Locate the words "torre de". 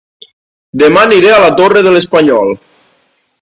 1.59-1.93